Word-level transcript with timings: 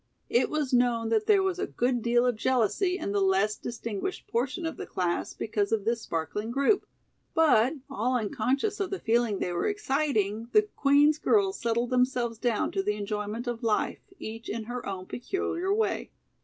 It 0.31 0.49
was 0.49 0.73
known 0.73 1.09
that 1.09 1.27
there 1.27 1.43
was 1.43 1.59
a 1.59 1.67
good 1.67 2.01
deal 2.01 2.25
of 2.25 2.35
jealousy 2.35 2.97
in 2.97 3.11
the 3.11 3.21
less 3.21 3.55
distinguished 3.55 4.25
portion 4.25 4.65
of 4.65 4.75
the 4.77 4.87
class 4.87 5.35
because 5.35 5.71
of 5.71 5.85
this 5.85 6.01
sparkling 6.01 6.49
group. 6.49 6.87
But, 7.35 7.73
all 7.87 8.17
unconscious 8.17 8.79
of 8.79 8.89
the 8.89 8.97
feeling 8.97 9.37
they 9.37 9.53
were 9.53 9.67
exciting, 9.67 10.49
the 10.53 10.63
Queen's 10.63 11.19
girls 11.19 11.59
settled 11.61 11.91
themselves 11.91 12.39
down 12.39 12.71
to 12.71 12.81
the 12.81 12.95
enjoyment 12.95 13.45
of 13.45 13.61
life, 13.61 13.99
each 14.17 14.49
in 14.49 14.63
her 14.63 14.83
own 14.87 15.05
peculiar 15.05 15.71
way. 15.71 16.09